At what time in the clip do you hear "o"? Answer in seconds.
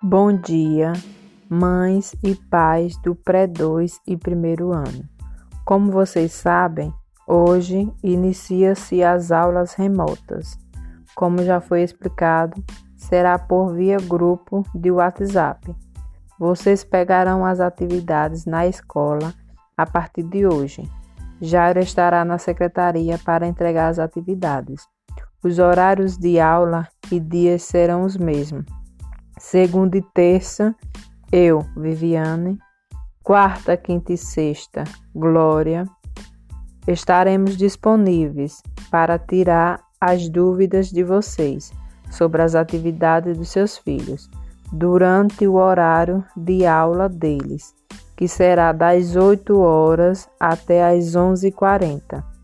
45.46-45.54